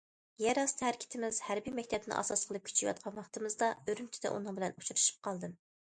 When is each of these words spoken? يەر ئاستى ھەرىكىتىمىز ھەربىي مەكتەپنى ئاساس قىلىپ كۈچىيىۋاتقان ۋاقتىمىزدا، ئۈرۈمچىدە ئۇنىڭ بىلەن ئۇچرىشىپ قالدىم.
يەر 0.43 0.59
ئاستى 0.61 0.85
ھەرىكىتىمىز 0.87 1.41
ھەربىي 1.49 1.75
مەكتەپنى 1.81 2.17
ئاساس 2.23 2.45
قىلىپ 2.49 2.67
كۈچىيىۋاتقان 2.71 3.17
ۋاقتىمىزدا، 3.23 3.71
ئۈرۈمچىدە 3.87 4.37
ئۇنىڭ 4.37 4.61
بىلەن 4.61 4.79
ئۇچرىشىپ 4.83 5.27
قالدىم. 5.31 5.61